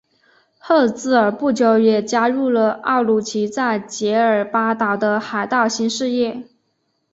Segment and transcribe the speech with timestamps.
[0.57, 6.47] 赫兹尔不久也加入了奥鲁奇在杰尔巴岛的海盗新事业。